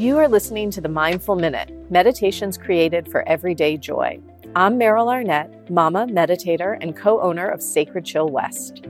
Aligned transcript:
You 0.00 0.16
are 0.16 0.28
listening 0.28 0.70
to 0.70 0.80
the 0.80 0.88
Mindful 0.88 1.36
Minute, 1.36 1.70
meditations 1.90 2.56
created 2.56 3.06
for 3.06 3.28
everyday 3.28 3.76
joy. 3.76 4.18
I'm 4.56 4.78
Meryl 4.78 5.12
Arnett, 5.12 5.70
mama, 5.70 6.06
meditator, 6.06 6.78
and 6.80 6.96
co 6.96 7.20
owner 7.20 7.46
of 7.46 7.60
Sacred 7.60 8.06
Chill 8.06 8.30
West. 8.30 8.86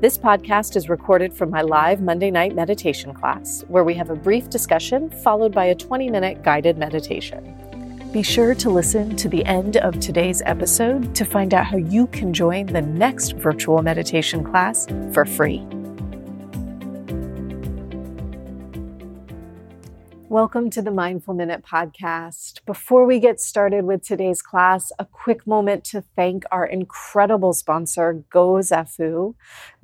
This 0.00 0.16
podcast 0.16 0.74
is 0.74 0.88
recorded 0.88 1.34
from 1.34 1.50
my 1.50 1.60
live 1.60 2.00
Monday 2.00 2.30
night 2.30 2.54
meditation 2.54 3.12
class, 3.12 3.62
where 3.68 3.84
we 3.84 3.92
have 3.92 4.08
a 4.08 4.16
brief 4.16 4.48
discussion 4.48 5.10
followed 5.10 5.52
by 5.52 5.66
a 5.66 5.74
20 5.74 6.08
minute 6.08 6.42
guided 6.42 6.78
meditation. 6.78 8.10
Be 8.10 8.22
sure 8.22 8.54
to 8.54 8.70
listen 8.70 9.16
to 9.16 9.28
the 9.28 9.44
end 9.44 9.76
of 9.76 10.00
today's 10.00 10.40
episode 10.46 11.14
to 11.14 11.26
find 11.26 11.52
out 11.52 11.66
how 11.66 11.76
you 11.76 12.06
can 12.06 12.32
join 12.32 12.64
the 12.64 12.80
next 12.80 13.32
virtual 13.32 13.82
meditation 13.82 14.42
class 14.42 14.86
for 15.12 15.26
free. 15.26 15.62
Welcome 20.34 20.68
to 20.70 20.82
the 20.82 20.90
Mindful 20.90 21.34
Minute 21.34 21.64
podcast. 21.64 22.64
Before 22.66 23.06
we 23.06 23.20
get 23.20 23.40
started 23.40 23.84
with 23.84 24.02
today's 24.02 24.42
class, 24.42 24.90
a 24.98 25.04
quick 25.04 25.46
moment 25.46 25.84
to 25.84 26.00
thank 26.16 26.42
our 26.50 26.66
incredible 26.66 27.52
sponsor, 27.52 28.24
GoZafu. 28.32 29.36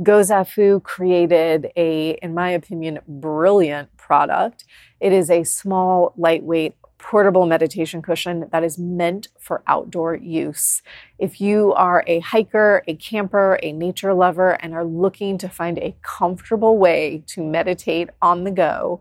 GoZafu 0.02 0.82
created 0.82 1.70
a, 1.76 2.18
in 2.20 2.34
my 2.34 2.50
opinion, 2.50 2.98
brilliant 3.06 3.96
product. 3.96 4.64
It 4.98 5.12
is 5.12 5.30
a 5.30 5.44
small, 5.44 6.14
lightweight, 6.16 6.74
portable 6.98 7.46
meditation 7.46 8.02
cushion 8.02 8.48
that 8.50 8.64
is 8.64 8.76
meant 8.76 9.28
for 9.38 9.62
outdoor 9.68 10.16
use. 10.16 10.82
If 11.16 11.40
you 11.40 11.72
are 11.74 12.02
a 12.08 12.18
hiker, 12.18 12.82
a 12.88 12.96
camper, 12.96 13.60
a 13.62 13.70
nature 13.70 14.14
lover, 14.14 14.54
and 14.60 14.74
are 14.74 14.84
looking 14.84 15.38
to 15.38 15.48
find 15.48 15.78
a 15.78 15.94
comfortable 16.02 16.76
way 16.76 17.22
to 17.28 17.44
meditate 17.44 18.10
on 18.20 18.42
the 18.42 18.50
go, 18.50 19.00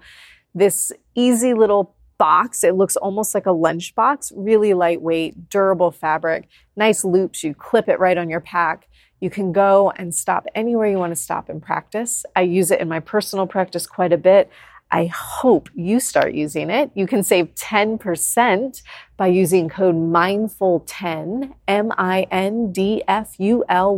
this 0.54 0.92
easy 1.16 1.54
little 1.54 1.96
box. 2.18 2.64
It 2.64 2.76
looks 2.76 2.96
almost 2.96 3.34
like 3.34 3.46
a 3.46 3.52
lunch 3.52 3.96
box, 3.96 4.32
really 4.36 4.74
lightweight, 4.74 5.50
durable 5.50 5.92
fabric, 5.92 6.48
nice 6.76 7.04
loops. 7.04 7.44
You 7.44 7.56
clip 7.56 7.88
it 7.90 8.00
right 8.00 8.18
on 8.18 8.30
your 8.30 8.42
pack. 8.42 8.88
You 9.22 9.30
can 9.30 9.52
go 9.52 9.92
and 9.96 10.14
stop 10.14 10.46
anywhere 10.56 10.88
you 10.90 10.98
want 10.98 11.12
to 11.12 11.22
stop 11.22 11.50
and 11.50 11.62
practice. 11.62 12.26
I 12.36 12.42
use 12.42 12.72
it 12.72 12.80
in 12.80 12.88
my 12.88 13.00
personal 13.00 13.48
practice 13.48 13.86
quite 13.86 14.14
a 14.14 14.18
bit. 14.18 14.50
I 14.92 15.06
hope 15.06 15.70
you 15.76 16.00
start 16.00 16.34
using 16.34 16.72
it. 16.72 16.90
You 16.96 17.06
can 17.06 17.22
save 17.24 17.54
10% 17.54 18.82
by 19.18 19.28
using 19.28 19.70
code 19.70 19.94
MINDFUL10, 19.96 21.54
M-I-N-D-F-U-L 21.68 22.28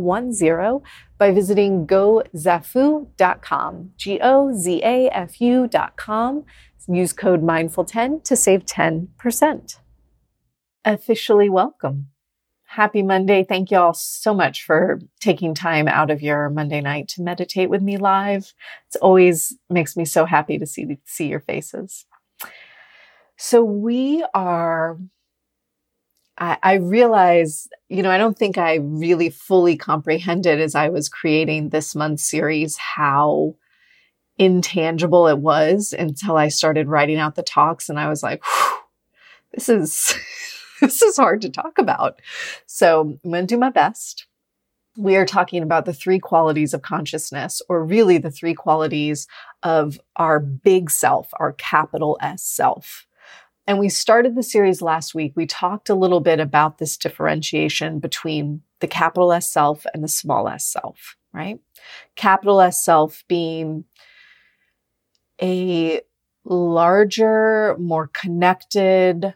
10, 0.00 0.82
by 1.18 1.30
visiting 1.30 1.86
gozafu.com, 1.86 3.92
G-O-Z-A-F-U.com. 3.96 4.44
Use 6.88 7.12
code 7.12 7.42
MINDFUL10 7.42 8.24
to 8.24 8.34
save 8.36 8.66
10%. 8.66 9.76
Officially 10.84 11.48
welcome. 11.48 12.08
Happy 12.72 13.02
Monday. 13.02 13.44
Thank 13.44 13.70
you 13.70 13.76
all 13.76 13.92
so 13.92 14.32
much 14.32 14.64
for 14.64 14.98
taking 15.20 15.52
time 15.52 15.86
out 15.86 16.10
of 16.10 16.22
your 16.22 16.48
Monday 16.48 16.80
night 16.80 17.06
to 17.08 17.22
meditate 17.22 17.68
with 17.68 17.82
me 17.82 17.98
live. 17.98 18.54
It's 18.86 18.96
always 18.96 19.54
makes 19.68 19.94
me 19.94 20.06
so 20.06 20.24
happy 20.24 20.58
to 20.58 20.64
see, 20.64 20.96
see 21.04 21.26
your 21.26 21.40
faces. 21.40 22.06
So 23.36 23.62
we 23.62 24.24
are, 24.32 24.96
I, 26.38 26.56
I 26.62 26.74
realize, 26.76 27.68
you 27.90 28.02
know, 28.02 28.10
I 28.10 28.16
don't 28.16 28.38
think 28.38 28.56
I 28.56 28.76
really 28.76 29.28
fully 29.28 29.76
comprehended 29.76 30.58
as 30.58 30.74
I 30.74 30.88
was 30.88 31.10
creating 31.10 31.68
this 31.68 31.94
month's 31.94 32.24
series 32.24 32.78
how 32.78 33.54
intangible 34.38 35.28
it 35.28 35.36
was 35.36 35.92
until 35.92 36.38
I 36.38 36.48
started 36.48 36.88
writing 36.88 37.18
out 37.18 37.34
the 37.34 37.42
talks 37.42 37.90
and 37.90 38.00
I 38.00 38.08
was 38.08 38.22
like, 38.22 38.42
this 39.52 39.68
is 39.68 40.14
this 40.82 41.00
is 41.00 41.16
hard 41.16 41.40
to 41.42 41.48
talk 41.48 41.78
about. 41.78 42.20
So 42.66 43.18
I'm 43.24 43.30
going 43.30 43.46
to 43.46 43.54
do 43.54 43.58
my 43.58 43.70
best. 43.70 44.26
We 44.98 45.16
are 45.16 45.24
talking 45.24 45.62
about 45.62 45.86
the 45.86 45.94
three 45.94 46.18
qualities 46.18 46.74
of 46.74 46.82
consciousness, 46.82 47.62
or 47.68 47.82
really 47.82 48.18
the 48.18 48.30
three 48.30 48.52
qualities 48.52 49.26
of 49.62 49.98
our 50.16 50.38
big 50.38 50.90
self, 50.90 51.30
our 51.40 51.54
capital 51.54 52.18
S 52.20 52.42
self. 52.42 53.06
And 53.66 53.78
we 53.78 53.88
started 53.88 54.34
the 54.34 54.42
series 54.42 54.82
last 54.82 55.14
week. 55.14 55.32
We 55.36 55.46
talked 55.46 55.88
a 55.88 55.94
little 55.94 56.20
bit 56.20 56.40
about 56.40 56.78
this 56.78 56.98
differentiation 56.98 58.00
between 58.00 58.62
the 58.80 58.88
capital 58.88 59.32
S 59.32 59.50
self 59.50 59.86
and 59.94 60.02
the 60.04 60.08
small 60.08 60.48
s 60.48 60.66
self, 60.66 61.16
right? 61.32 61.60
Capital 62.16 62.60
S 62.60 62.84
self 62.84 63.24
being 63.28 63.84
a 65.40 66.02
larger, 66.44 67.76
more 67.78 68.08
connected, 68.08 69.34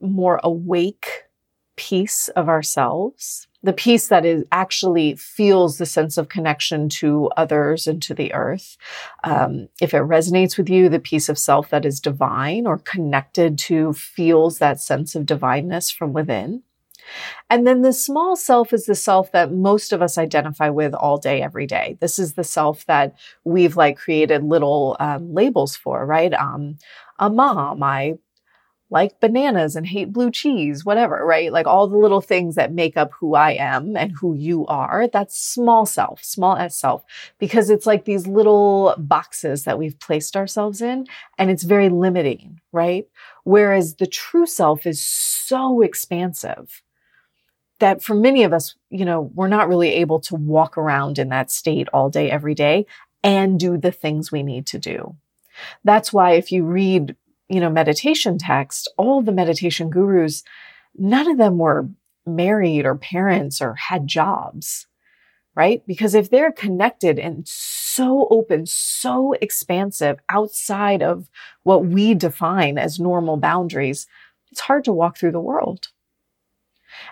more 0.00 0.40
awake 0.42 1.24
piece 1.76 2.28
of 2.28 2.48
ourselves, 2.48 3.46
the 3.62 3.72
piece 3.72 4.08
that 4.08 4.24
is 4.24 4.44
actually 4.52 5.16
feels 5.16 5.78
the 5.78 5.86
sense 5.86 6.16
of 6.16 6.28
connection 6.28 6.88
to 6.88 7.30
others 7.36 7.86
and 7.86 8.00
to 8.02 8.14
the 8.14 8.32
earth. 8.32 8.76
Um, 9.24 9.68
if 9.80 9.92
it 9.92 10.02
resonates 10.02 10.56
with 10.56 10.70
you, 10.70 10.88
the 10.88 11.00
piece 11.00 11.28
of 11.28 11.38
self 11.38 11.70
that 11.70 11.84
is 11.84 12.00
divine 12.00 12.66
or 12.66 12.78
connected 12.78 13.58
to 13.58 13.92
feels 13.92 14.58
that 14.58 14.80
sense 14.80 15.14
of 15.14 15.26
divineness 15.26 15.90
from 15.90 16.12
within. 16.12 16.62
And 17.50 17.66
then 17.66 17.82
the 17.82 17.92
small 17.92 18.36
self 18.36 18.72
is 18.72 18.86
the 18.86 18.94
self 18.94 19.30
that 19.32 19.52
most 19.52 19.92
of 19.92 20.02
us 20.02 20.18
identify 20.18 20.70
with 20.70 20.94
all 20.94 21.18
day, 21.18 21.42
every 21.42 21.66
day. 21.66 21.96
This 22.00 22.18
is 22.18 22.34
the 22.34 22.44
self 22.44 22.84
that 22.86 23.14
we've 23.44 23.76
like 23.76 23.96
created 23.96 24.42
little 24.42 24.96
um, 24.98 25.32
labels 25.32 25.76
for, 25.76 26.04
right? 26.04 26.32
Um, 26.34 26.78
a 27.18 27.30
mom, 27.30 27.82
I 27.82 28.14
like 28.88 29.18
bananas 29.20 29.74
and 29.74 29.86
hate 29.86 30.12
blue 30.12 30.30
cheese, 30.30 30.84
whatever, 30.84 31.24
right? 31.24 31.52
Like 31.52 31.66
all 31.66 31.88
the 31.88 31.96
little 31.96 32.20
things 32.20 32.54
that 32.54 32.72
make 32.72 32.96
up 32.96 33.10
who 33.18 33.34
I 33.34 33.52
am 33.52 33.96
and 33.96 34.12
who 34.12 34.34
you 34.34 34.64
are. 34.66 35.08
That's 35.08 35.36
small 35.36 35.86
self, 35.86 36.22
small 36.22 36.56
s 36.56 36.78
self, 36.78 37.02
because 37.38 37.68
it's 37.68 37.86
like 37.86 38.04
these 38.04 38.26
little 38.26 38.94
boxes 38.96 39.64
that 39.64 39.78
we've 39.78 39.98
placed 39.98 40.36
ourselves 40.36 40.80
in 40.80 41.06
and 41.36 41.50
it's 41.50 41.64
very 41.64 41.88
limiting, 41.88 42.60
right? 42.72 43.08
Whereas 43.44 43.96
the 43.96 44.06
true 44.06 44.46
self 44.46 44.86
is 44.86 45.04
so 45.04 45.80
expansive 45.80 46.82
that 47.80 48.02
for 48.02 48.14
many 48.14 48.44
of 48.44 48.52
us, 48.52 48.74
you 48.88 49.04
know, 49.04 49.30
we're 49.34 49.48
not 49.48 49.68
really 49.68 49.94
able 49.94 50.20
to 50.20 50.36
walk 50.36 50.78
around 50.78 51.18
in 51.18 51.28
that 51.30 51.50
state 51.50 51.88
all 51.92 52.08
day, 52.08 52.30
every 52.30 52.54
day 52.54 52.86
and 53.22 53.58
do 53.58 53.76
the 53.76 53.90
things 53.90 54.30
we 54.30 54.42
need 54.44 54.66
to 54.68 54.78
do. 54.78 55.16
That's 55.84 56.12
why 56.12 56.32
if 56.32 56.52
you 56.52 56.64
read 56.64 57.16
you 57.48 57.60
know, 57.60 57.70
meditation 57.70 58.38
text, 58.38 58.92
all 58.96 59.22
the 59.22 59.32
meditation 59.32 59.90
gurus, 59.90 60.42
none 60.96 61.30
of 61.30 61.38
them 61.38 61.58
were 61.58 61.88
married 62.26 62.84
or 62.84 62.96
parents 62.96 63.60
or 63.60 63.74
had 63.74 64.06
jobs, 64.06 64.86
right? 65.54 65.82
Because 65.86 66.14
if 66.14 66.28
they're 66.28 66.52
connected 66.52 67.18
and 67.18 67.46
so 67.46 68.26
open, 68.30 68.66
so 68.66 69.34
expansive 69.34 70.18
outside 70.28 71.02
of 71.02 71.30
what 71.62 71.86
we 71.86 72.14
define 72.14 72.78
as 72.78 72.98
normal 72.98 73.36
boundaries, 73.36 74.06
it's 74.50 74.60
hard 74.60 74.84
to 74.84 74.92
walk 74.92 75.16
through 75.16 75.32
the 75.32 75.40
world. 75.40 75.88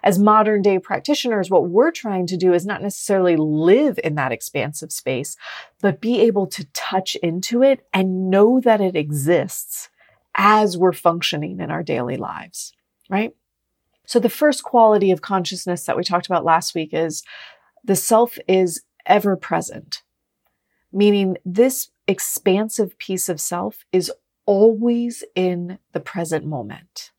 As 0.03 0.19
modern 0.19 0.62
day 0.62 0.78
practitioners, 0.78 1.50
what 1.50 1.69
we're 1.69 1.91
trying 1.91 2.27
to 2.28 2.37
do 2.37 2.55
is 2.55 2.65
not 2.65 2.83
necessarily 2.83 3.37
live 3.37 4.00
in 4.03 4.15
that 4.15 4.33
expansive 4.33 4.91
space, 4.91 5.37
but 5.81 6.00
be 6.00 6.23
able 6.23 6.47
to 6.49 6.65
touch 6.73 7.17
into 7.17 7.62
it 7.62 7.87
and 7.93 8.31
know 8.31 8.61
that 8.61 8.81
it 8.81 8.97
exists 8.97 9.91
as 10.34 10.77
we're 10.77 10.93
functioning 10.93 11.61
in 11.61 11.71
our 11.71 11.83
daily 11.83 12.17
lives, 12.17 12.72
right? 13.09 13.34
So 14.06 14.19
the 14.19 14.28
first 14.28 14.62
quality 14.62 15.11
of 15.11 15.22
consciousness 15.22 15.84
that 15.84 15.97
we 15.97 16.05
talked 16.05 16.27
about 16.27 16.45
last 16.45 16.75
week 16.75 16.91
is 16.93 17.22
the 17.83 17.97
self 17.97 18.39
is 18.47 18.83
ever 19.06 19.37
present, 19.37 20.03
meaning 20.93 21.37
this 21.44 21.91
expansive 22.06 22.99
piece 22.99 23.29
of 23.29 23.41
self 23.41 23.85
is 23.93 24.12
always 24.47 25.25
in 25.35 25.79
the 25.93 26.00
present 26.00 26.44
moment. 26.44 27.12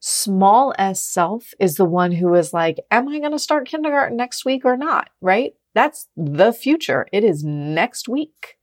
Small 0.00 0.74
s 0.78 1.04
self 1.04 1.54
is 1.58 1.76
the 1.76 1.84
one 1.84 2.12
who 2.12 2.34
is 2.34 2.52
like, 2.52 2.80
am 2.90 3.08
I 3.08 3.18
going 3.18 3.32
to 3.32 3.38
start 3.38 3.68
kindergarten 3.68 4.16
next 4.16 4.44
week 4.44 4.64
or 4.64 4.76
not? 4.76 5.10
Right? 5.20 5.54
That's 5.74 6.08
the 6.16 6.52
future. 6.52 7.06
It 7.12 7.24
is 7.24 7.42
next 7.44 8.08
week. 8.08 8.58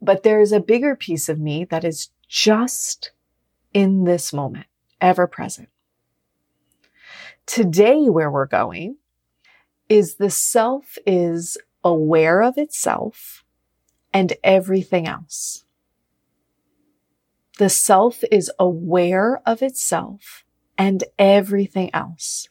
But 0.00 0.22
there 0.22 0.40
is 0.40 0.52
a 0.52 0.60
bigger 0.60 0.96
piece 0.96 1.28
of 1.28 1.38
me 1.38 1.64
that 1.66 1.84
is 1.84 2.10
just 2.28 3.12
in 3.72 4.04
this 4.04 4.32
moment, 4.32 4.66
ever 5.00 5.26
present. 5.26 5.68
Today, 7.46 8.04
where 8.08 8.30
we're 8.30 8.46
going 8.46 8.96
is 9.88 10.16
the 10.16 10.30
self 10.30 10.98
is 11.06 11.56
aware 11.82 12.42
of 12.42 12.58
itself 12.58 13.44
and 14.12 14.34
everything 14.44 15.06
else. 15.06 15.64
The 17.58 17.68
self 17.68 18.22
is 18.30 18.50
aware 18.58 19.40
of 19.46 19.62
itself 19.62 20.44
and 20.76 21.02
everything 21.18 21.90
else. 21.94 22.48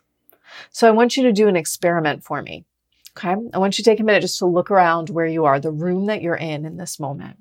So 0.72 0.88
I 0.88 0.92
want 0.92 1.16
you 1.16 1.24
to 1.24 1.32
do 1.32 1.48
an 1.48 1.56
experiment 1.56 2.24
for 2.24 2.42
me. 2.42 2.66
Okay. 3.18 3.36
I 3.54 3.58
want 3.58 3.78
you 3.78 3.84
to 3.84 3.90
take 3.90 4.00
a 4.00 4.04
minute 4.04 4.22
just 4.22 4.40
to 4.40 4.46
look 4.46 4.70
around 4.70 5.10
where 5.10 5.26
you 5.26 5.46
are, 5.46 5.60
the 5.60 5.72
room 5.72 6.08
that 6.08 6.22
you're 6.22 6.36
in 6.36 6.66
in 6.66 6.78
this 6.78 7.00
moment. 7.00 7.38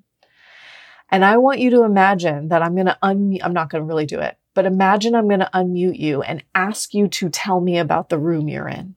And 1.11 1.25
I 1.25 1.37
want 1.37 1.61
you 1.61 1.71
to 1.71 1.83
imagine 1.83 2.49
that 2.49 2.63
I'm 2.63 2.75
going 2.75 2.87
to 2.87 2.99
unmute, 3.03 3.41
I'm 3.43 3.53
not 3.53 3.71
going 3.71 3.83
to 3.83 3.87
really 3.87 4.07
do 4.07 4.19
it, 4.19 4.37
but 4.55 4.67
imagine 4.67 5.15
I'm 5.15 5.29
going 5.29 5.41
to 5.41 5.51
unmute 5.55 5.99
you 5.99 6.23
and 6.23 6.43
ask 6.55 6.95
you 6.95 7.09
to 7.09 7.29
tell 7.29 7.61
me 7.61 7.79
about 7.79 8.09
the 8.09 8.19
room 8.19 8.49
you're 8.49 8.69
in. 8.69 8.97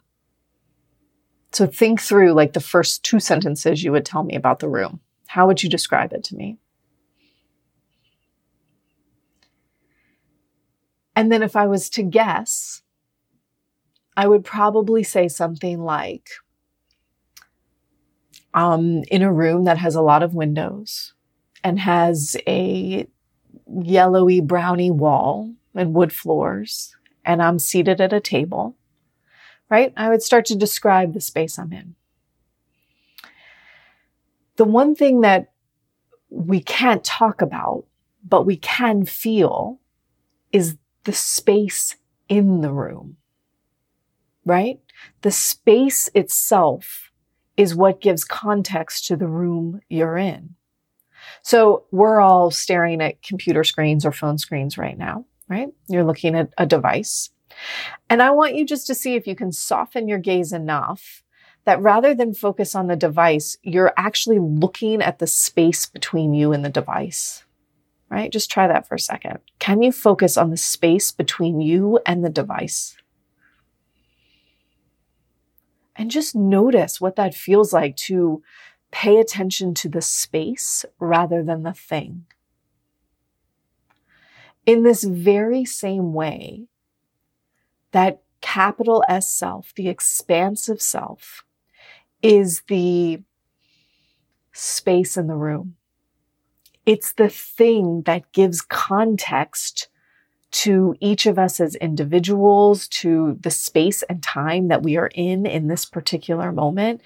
So 1.52 1.68
think 1.68 2.02
through 2.02 2.34
like 2.34 2.54
the 2.54 2.60
first 2.60 3.04
two 3.04 3.20
sentences 3.20 3.84
you 3.84 3.92
would 3.92 4.06
tell 4.06 4.24
me 4.24 4.36
about 4.36 4.60
the 4.60 4.70
room. 4.70 5.02
How 5.28 5.46
would 5.48 5.62
you 5.62 5.70
describe 5.70 6.14
it 6.14 6.24
to 6.26 6.36
me? 6.36 6.58
And 11.16 11.32
then 11.32 11.44
if 11.44 11.56
I 11.56 11.68
was 11.68 11.90
to 11.92 12.04
guess, 12.04 12.82
I 14.16 14.28
would 14.28 14.44
probably 14.44 15.04
say 15.04 15.28
something 15.28 15.80
like, 15.80 16.30
um, 18.54 19.04
in 19.12 19.22
a 19.22 19.32
room 19.32 19.66
that 19.66 19.78
has 19.78 19.96
a 19.96 20.02
lot 20.02 20.24
of 20.24 20.34
windows 20.34 21.14
and 21.64 21.80
has 21.80 22.38
a 22.48 23.08
yellowy 23.68 24.42
browny 24.42 24.92
wall 24.92 25.54
and 25.76 25.94
wood 25.94 26.12
floors, 26.12 26.96
and 27.26 27.42
I'm 27.42 27.60
seated 27.60 28.02
at 28.02 28.14
a 28.14 28.20
table, 28.20 28.76
right? 29.70 29.94
I 29.96 30.10
would 30.10 30.24
start 30.24 30.46
to 30.48 30.56
describe 30.56 31.14
the 31.14 31.22
space 31.22 31.60
I'm 31.60 31.74
in. 31.74 31.96
The 34.56 34.66
one 34.66 34.96
thing 34.96 35.22
that 35.22 35.52
we 36.30 36.62
can't 36.62 37.04
talk 37.04 37.42
about, 37.42 37.86
but 38.28 38.46
we 38.46 38.58
can 38.58 39.06
feel 39.06 39.80
is 40.52 40.78
the 41.06 41.14
space 41.14 41.96
in 42.28 42.62
the 42.62 42.74
room, 42.74 43.18
right? 44.46 44.80
The 45.22 45.32
space 45.32 46.10
itself 46.14 47.12
is 47.56 47.76
what 47.76 48.02
gives 48.02 48.24
context 48.24 49.06
to 49.08 49.16
the 49.16 49.28
room 49.28 49.82
you're 49.90 50.18
in. 50.18 50.56
So 51.42 51.86
we're 51.92 52.20
all 52.20 52.52
staring 52.52 53.02
at 53.02 53.22
computer 53.22 53.64
screens 53.64 54.06
or 54.06 54.12
phone 54.12 54.38
screens 54.38 54.78
right 54.78 54.98
now, 54.98 55.26
right? 55.48 55.70
You're 55.88 56.04
looking 56.04 56.36
at 56.36 56.54
a 56.58 56.66
device. 56.66 57.30
And 58.10 58.22
I 58.22 58.32
want 58.32 58.56
you 58.56 58.66
just 58.66 58.88
to 58.88 58.96
see 58.96 59.16
if 59.16 59.28
you 59.28 59.36
can 59.36 59.52
soften 59.52 60.08
your 60.08 60.20
gaze 60.20 60.54
enough 60.54 61.24
that 61.66 61.82
rather 61.82 62.16
than 62.16 62.34
focus 62.34 62.74
on 62.74 62.88
the 62.88 62.96
device, 62.96 63.58
you're 63.64 63.94
actually 63.98 64.40
looking 64.40 65.02
at 65.02 65.20
the 65.20 65.28
space 65.28 65.86
between 65.86 66.34
you 66.34 66.54
and 66.54 66.64
the 66.64 66.70
device, 66.70 67.44
right? 68.10 68.32
Just 68.32 68.50
try 68.50 68.68
that 68.68 68.88
for 68.88 68.96
a 68.96 69.00
second. 69.00 69.40
Can 69.60 69.82
you 69.82 69.92
focus 69.92 70.38
on 70.38 70.50
the 70.50 70.58
space 70.58 71.12
between 71.12 71.62
you 71.62 72.00
and 72.06 72.24
the 72.24 72.30
device? 72.30 72.98
And 75.96 76.10
just 76.10 76.34
notice 76.34 77.02
what 77.02 77.18
that 77.18 77.36
feels 77.36 77.74
like 77.74 77.98
to 77.98 78.42
pay 78.92 79.18
attention 79.18 79.74
to 79.76 79.90
the 79.90 80.02
space 80.02 80.86
rather 81.00 81.44
than 81.44 81.64
the 81.64 81.74
thing. 81.74 82.26
In 84.66 84.84
this 84.84 85.04
very 85.04 85.66
same 85.66 86.14
way, 86.14 86.68
that 87.92 88.22
capital 88.42 89.04
S 89.10 89.34
self, 89.34 89.74
the 89.76 89.90
expansive 89.90 90.82
self, 90.82 91.44
is 92.22 92.64
the 92.68 93.22
space 94.54 95.18
in 95.18 95.28
the 95.28 95.36
room. 95.36 95.76
It's 96.86 97.14
the 97.14 97.30
thing 97.30 98.04
that 98.06 98.32
gives 98.32 98.62
context 98.62 99.89
to 100.52 100.96
each 101.00 101.26
of 101.26 101.38
us 101.38 101.60
as 101.60 101.76
individuals, 101.76 102.88
to 102.88 103.38
the 103.42 103.52
space 103.52 104.02
and 104.04 104.24
time 104.24 104.68
that 104.68 104.84
we 104.84 104.98
are 104.98 105.12
in 105.14 105.46
in 105.46 105.68
this 105.68 105.86
particular 105.86 106.52
moment. 106.52 107.02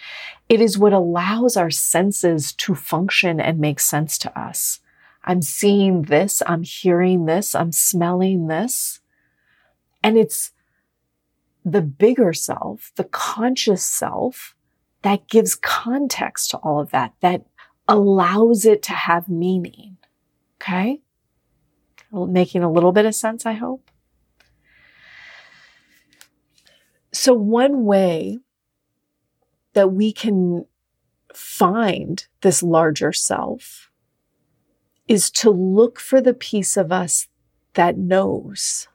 It 0.48 0.62
is 0.62 0.78
what 0.78 0.94
allows 0.94 1.58
our 1.58 1.70
senses 1.70 2.54
to 2.54 2.76
function 2.76 3.40
and 3.40 3.60
make 3.60 3.80
sense 3.80 4.18
to 4.20 4.40
us. 4.40 4.80
I'm 5.26 5.42
seeing 5.42 6.04
this, 6.04 6.42
I'm 6.46 6.64
hearing 6.64 7.26
this, 7.26 7.56
I'm 7.56 7.72
smelling 7.72 8.48
this. 8.48 9.00
And 10.02 10.18
it's 10.18 10.52
the 11.66 11.82
bigger 11.82 12.34
self, 12.34 12.92
the 12.96 13.06
conscious 13.06 13.84
self 13.84 14.56
that 15.02 15.28
gives 15.28 15.56
context 15.56 16.52
to 16.52 16.58
all 16.58 16.80
of 16.80 16.92
that, 16.92 17.14
that 17.22 17.46
allows 17.88 18.66
it 18.66 18.82
to 18.84 18.94
have 18.94 19.28
meaning. 19.28 19.98
Okay 20.62 21.02
making 22.14 22.64
a 22.64 22.72
little 22.72 22.92
bit 22.92 23.06
of 23.06 23.16
sense, 23.16 23.46
I 23.46 23.54
hope. 23.54 23.90
So, 27.12 27.34
one 27.34 27.86
way 27.86 28.40
that 29.74 29.92
we 29.92 30.12
can 30.12 30.66
find 31.34 32.26
this 32.42 32.62
larger 32.62 33.12
self 33.12 33.90
is 35.08 35.30
to 35.30 35.50
look 35.50 36.00
for 36.00 36.22
the 36.22 36.34
piece 36.34 36.78
of 36.78 36.92
us 36.92 37.28
that 37.74 37.98
knows, 37.98 38.88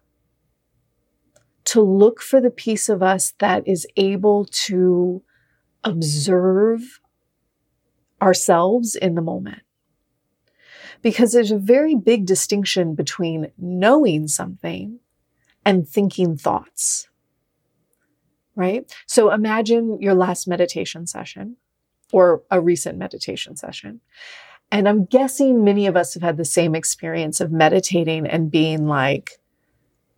to 1.65 1.83
look 1.83 2.21
for 2.21 2.41
the 2.41 2.51
piece 2.51 2.89
of 2.89 3.03
us 3.03 3.35
that 3.39 3.67
is 3.67 3.87
able 3.97 4.45
to 4.45 5.23
observe 5.85 7.01
ourselves 8.21 8.97
in 8.97 9.15
the 9.15 9.23
moment 9.23 9.63
because 11.03 11.33
there's 11.33 11.51
a 11.51 11.59
very 11.59 11.95
big 11.95 12.27
distinction 12.27 12.95
between 12.95 13.53
knowing 13.59 14.29
something 14.29 15.01
and 15.65 15.89
thinking 15.89 16.37
thoughts. 16.37 17.09
Right? 18.57 18.93
So 19.07 19.31
imagine 19.31 20.01
your 20.01 20.15
last 20.15 20.49
meditation 20.49 21.07
session 21.07 21.57
or 22.13 22.43
a 22.51 22.61
recent 22.61 22.99
meditation 22.99 23.57
session. 23.57 24.01
And 24.71 24.89
I'm 24.89 25.05
guessing 25.05 25.65
many 25.65 25.87
of 25.87 25.97
us 25.97 26.15
have 26.15 26.23
had 26.23 26.37
the 26.37 26.45
same 26.45 26.75
experience 26.75 27.41
of 27.41 27.53
meditating 27.53 28.27
and 28.27 28.51
being 28.51 28.87
like, 28.87 29.33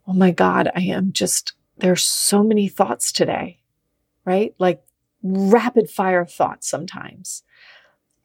oh 0.08 0.12
my 0.12 0.30
God, 0.30 0.70
I 0.74 0.80
am 0.82 1.12
just, 1.12 1.52
there's 1.78 2.02
so 2.02 2.42
many 2.42 2.68
thoughts 2.68 3.12
today, 3.12 3.60
right? 4.24 4.54
Like 4.58 4.82
rapid 5.22 5.90
fire 5.90 6.24
thoughts 6.24 6.68
sometimes. 6.68 7.42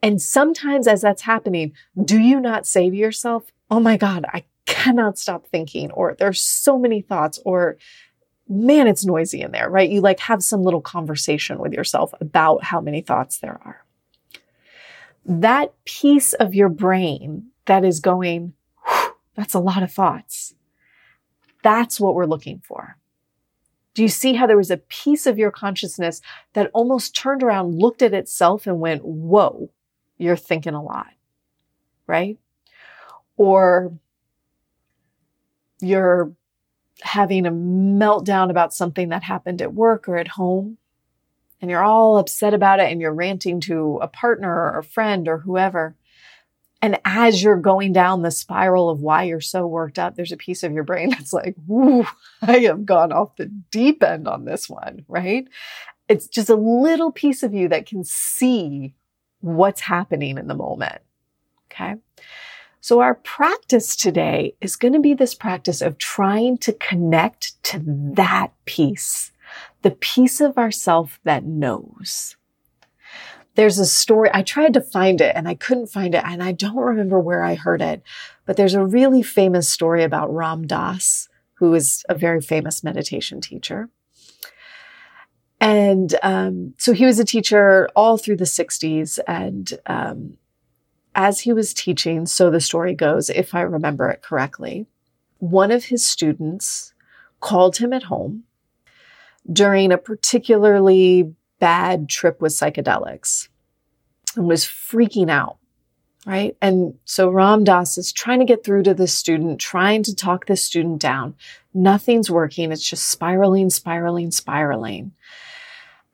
And 0.05 0.21
sometimes 0.21 0.87
as 0.87 1.01
that's 1.01 1.23
happening, 1.23 1.73
do 2.03 2.19
you 2.19 2.39
not 2.39 2.67
say 2.67 2.91
to 2.91 2.95
yourself, 2.95 3.51
Oh 3.71 3.79
my 3.79 3.97
God, 3.97 4.23
I 4.31 4.43
cannot 4.67 5.17
stop 5.17 5.47
thinking, 5.47 5.89
or 5.89 6.15
there's 6.19 6.39
so 6.39 6.77
many 6.77 7.01
thoughts, 7.01 7.39
or 7.43 7.77
man, 8.47 8.85
it's 8.85 9.03
noisy 9.03 9.41
in 9.41 9.51
there, 9.51 9.67
right? 9.67 9.89
You 9.89 10.01
like 10.01 10.19
have 10.19 10.43
some 10.43 10.61
little 10.61 10.79
conversation 10.79 11.57
with 11.57 11.73
yourself 11.73 12.13
about 12.21 12.63
how 12.63 12.81
many 12.81 13.01
thoughts 13.01 13.39
there 13.39 13.59
are. 13.65 13.83
That 15.25 15.73
piece 15.85 16.33
of 16.33 16.53
your 16.53 16.69
brain 16.69 17.47
that 17.65 17.83
is 17.83 17.99
going, 17.99 18.53
that's 19.35 19.55
a 19.55 19.59
lot 19.59 19.81
of 19.81 19.91
thoughts. 19.91 20.53
That's 21.63 21.99
what 21.99 22.13
we're 22.13 22.27
looking 22.27 22.61
for. 22.63 22.97
Do 23.95 24.03
you 24.03 24.09
see 24.09 24.33
how 24.33 24.45
there 24.45 24.55
was 24.55 24.69
a 24.69 24.77
piece 24.77 25.25
of 25.25 25.39
your 25.39 25.49
consciousness 25.49 26.21
that 26.53 26.69
almost 26.75 27.15
turned 27.15 27.41
around, 27.41 27.79
looked 27.79 28.03
at 28.03 28.13
itself 28.13 28.67
and 28.67 28.79
went, 28.79 29.03
whoa, 29.03 29.71
you're 30.17 30.35
thinking 30.35 30.73
a 30.73 30.83
lot, 30.83 31.11
right? 32.07 32.37
Or 33.37 33.93
you're 35.81 36.33
having 37.01 37.45
a 37.45 37.51
meltdown 37.51 38.49
about 38.49 38.73
something 38.73 39.09
that 39.09 39.23
happened 39.23 39.61
at 39.61 39.73
work 39.73 40.07
or 40.07 40.17
at 40.17 40.29
home 40.29 40.77
and 41.61 41.71
you're 41.71 41.83
all 41.83 42.17
upset 42.17 42.53
about 42.53 42.79
it 42.79 42.91
and 42.91 43.01
you're 43.01 43.13
ranting 43.13 43.59
to 43.61 43.99
a 44.01 44.07
partner 44.07 44.49
or 44.49 44.79
a 44.79 44.83
friend 44.83 45.27
or 45.27 45.39
whoever. 45.39 45.95
And 46.81 46.99
as 47.03 47.41
you're 47.41 47.59
going 47.59 47.93
down 47.93 48.21
the 48.21 48.31
spiral 48.31 48.89
of 48.89 49.01
why 49.01 49.23
you're 49.23 49.41
so 49.41 49.65
worked 49.65 49.97
up, 49.97 50.15
there's 50.15 50.31
a 50.31 50.37
piece 50.37 50.63
of 50.63 50.73
your 50.73 50.83
brain 50.83 51.09
that's 51.11 51.33
like, 51.33 51.55
Whoo, 51.65 52.05
I 52.41 52.59
have 52.59 52.85
gone 52.85 53.11
off 53.11 53.35
the 53.37 53.47
deep 53.71 54.03
end 54.03 54.27
on 54.27 54.45
this 54.45 54.69
one, 54.69 55.05
right? 55.07 55.47
It's 56.07 56.27
just 56.27 56.49
a 56.49 56.55
little 56.55 57.11
piece 57.11 57.41
of 57.41 57.53
you 57.53 57.67
that 57.69 57.87
can 57.87 58.03
see 58.03 58.93
what's 59.41 59.81
happening 59.81 60.37
in 60.37 60.47
the 60.47 60.55
moment. 60.55 61.01
Okay. 61.71 61.95
So 62.81 62.99
our 62.99 63.15
practice 63.15 63.95
today 63.95 64.55
is 64.61 64.75
going 64.75 64.93
to 64.93 64.99
be 64.99 65.15
this 65.15 65.33
practice 65.33 65.81
of 65.81 65.97
trying 65.97 66.59
to 66.59 66.73
connect 66.73 67.61
to 67.63 67.81
that 68.13 68.51
piece, 68.65 69.31
the 69.81 69.89
piece 69.91 70.39
of 70.39 70.57
ourself 70.57 71.19
that 71.23 71.43
knows. 71.43 72.35
There's 73.55 73.79
a 73.79 73.85
story, 73.85 74.29
I 74.33 74.43
tried 74.43 74.73
to 74.73 74.81
find 74.81 75.19
it 75.19 75.35
and 75.35 75.47
I 75.47 75.55
couldn't 75.55 75.87
find 75.87 76.13
it 76.13 76.23
and 76.23 76.43
I 76.43 76.51
don't 76.51 76.75
remember 76.75 77.19
where 77.19 77.43
I 77.43 77.55
heard 77.55 77.81
it, 77.81 78.03
but 78.45 78.55
there's 78.55 78.75
a 78.75 78.85
really 78.85 79.23
famous 79.23 79.67
story 79.67 80.03
about 80.03 80.31
Ram 80.31 80.67
Dass, 80.67 81.27
who 81.55 81.73
is 81.73 82.05
a 82.07 82.13
very 82.13 82.41
famous 82.41 82.83
meditation 82.83 83.41
teacher. 83.41 83.89
And 85.65 86.13
um, 86.21 86.75
so 86.77 86.93
he 86.93 87.07
was 87.07 87.17
a 87.17 87.25
teacher 87.25 87.89
all 87.95 88.19
through 88.19 88.35
the 88.35 88.45
60s. 88.45 89.17
And 89.25 89.73
um, 89.87 90.37
as 91.15 91.39
he 91.39 91.53
was 91.53 91.73
teaching, 91.73 92.27
so 92.27 92.51
the 92.51 92.61
story 92.61 92.93
goes, 92.93 93.31
if 93.31 93.55
I 93.55 93.61
remember 93.61 94.07
it 94.11 94.21
correctly, 94.21 94.85
one 95.39 95.71
of 95.71 95.85
his 95.85 96.05
students 96.05 96.93
called 97.39 97.77
him 97.77 97.93
at 97.93 98.03
home 98.03 98.43
during 99.51 99.91
a 99.91 99.97
particularly 99.97 101.33
bad 101.57 102.09
trip 102.09 102.41
with 102.41 102.51
psychedelics 102.51 103.47
and 104.35 104.47
was 104.47 104.65
freaking 104.65 105.31
out 105.31 105.57
right? 106.27 106.57
And 106.59 106.95
so 107.05 107.29
Ram 107.29 107.63
Dass 107.63 107.99
is 107.99 108.11
trying 108.11 108.39
to 108.39 108.45
get 108.45 108.63
through 108.63 108.81
to 108.83 108.95
this 108.95 109.13
student, 109.13 109.59
trying 109.59 110.01
to 110.01 110.15
talk 110.15 110.47
this 110.47 110.63
student 110.63 110.99
down. 110.99 111.35
Nothing's 111.71 112.31
working. 112.31 112.71
It's 112.71 112.89
just 112.89 113.07
spiraling, 113.09 113.69
spiraling, 113.69 114.31
spiraling. 114.31 115.11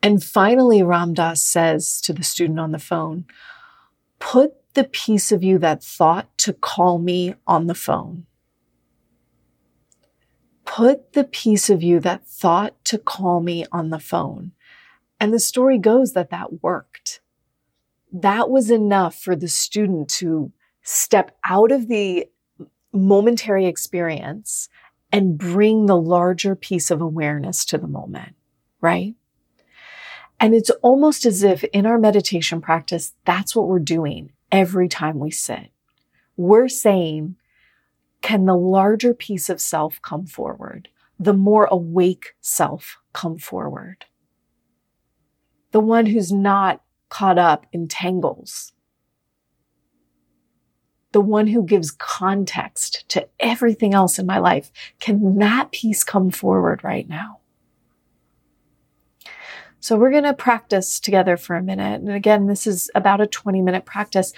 And 0.02 0.22
finally, 0.22 0.82
Ram 0.82 1.14
Dass 1.14 1.42
says 1.42 2.00
to 2.02 2.12
the 2.12 2.24
student 2.24 2.58
on 2.58 2.72
the 2.72 2.78
phone, 2.78 3.24
put 4.18 4.54
the 4.74 4.84
piece 4.84 5.30
of 5.30 5.42
you 5.42 5.58
that 5.58 5.82
thought 5.82 6.36
to 6.38 6.52
call 6.52 6.98
me 6.98 7.34
on 7.46 7.66
the 7.66 7.74
phone. 7.74 8.26
Put 10.64 11.12
the 11.12 11.24
piece 11.24 11.70
of 11.70 11.82
you 11.82 12.00
that 12.00 12.26
thought 12.26 12.84
to 12.86 12.98
call 12.98 13.40
me 13.40 13.64
on 13.70 13.90
the 13.90 14.00
phone. 14.00 14.52
And 15.20 15.32
the 15.32 15.38
story 15.38 15.78
goes 15.78 16.14
that 16.14 16.30
that 16.30 16.62
worked 16.62 17.20
that 18.12 18.50
was 18.50 18.70
enough 18.70 19.14
for 19.14 19.34
the 19.34 19.48
student 19.48 20.08
to 20.08 20.52
step 20.82 21.36
out 21.44 21.72
of 21.72 21.88
the 21.88 22.28
momentary 22.92 23.66
experience 23.66 24.68
and 25.10 25.38
bring 25.38 25.86
the 25.86 25.96
larger 25.96 26.54
piece 26.54 26.90
of 26.90 27.00
awareness 27.00 27.64
to 27.64 27.78
the 27.78 27.86
moment, 27.86 28.34
right? 28.80 29.14
And 30.42 30.56
it's 30.56 30.70
almost 30.82 31.24
as 31.24 31.44
if 31.44 31.62
in 31.62 31.86
our 31.86 31.98
meditation 31.98 32.60
practice, 32.60 33.14
that's 33.24 33.54
what 33.54 33.68
we're 33.68 33.78
doing 33.78 34.32
every 34.50 34.88
time 34.88 35.20
we 35.20 35.30
sit. 35.30 35.70
We're 36.36 36.68
saying, 36.68 37.36
can 38.22 38.46
the 38.46 38.56
larger 38.56 39.14
piece 39.14 39.48
of 39.48 39.60
self 39.60 40.02
come 40.02 40.26
forward? 40.26 40.88
The 41.16 41.32
more 41.32 41.68
awake 41.70 42.34
self 42.40 42.98
come 43.12 43.38
forward? 43.38 44.06
The 45.70 45.78
one 45.78 46.06
who's 46.06 46.32
not 46.32 46.82
caught 47.08 47.38
up 47.38 47.64
in 47.72 47.86
tangles. 47.86 48.72
The 51.12 51.20
one 51.20 51.46
who 51.46 51.62
gives 51.62 51.92
context 51.92 53.08
to 53.10 53.28
everything 53.38 53.94
else 53.94 54.18
in 54.18 54.26
my 54.26 54.38
life. 54.38 54.72
Can 54.98 55.38
that 55.38 55.70
piece 55.70 56.02
come 56.02 56.32
forward 56.32 56.82
right 56.82 57.08
now? 57.08 57.41
So 59.82 59.96
we're 59.96 60.12
going 60.12 60.22
to 60.22 60.32
practice 60.32 61.00
together 61.00 61.36
for 61.36 61.56
a 61.56 61.62
minute. 61.62 62.00
And 62.00 62.12
again, 62.12 62.46
this 62.46 62.68
is 62.68 62.88
about 62.94 63.20
a 63.20 63.26
20 63.26 63.60
minute 63.62 63.84
practice. 63.84 64.32